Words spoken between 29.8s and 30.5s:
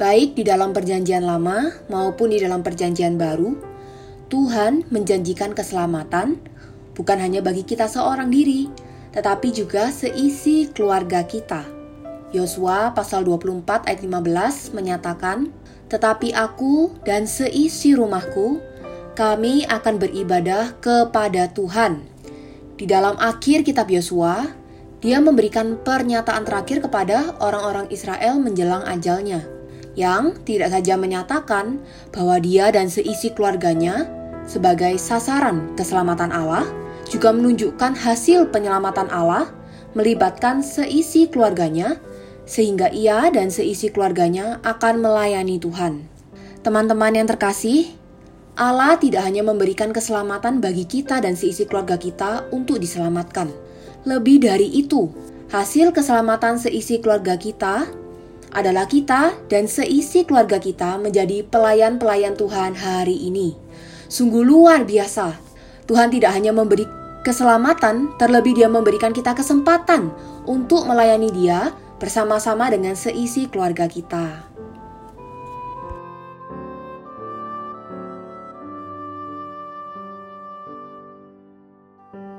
yang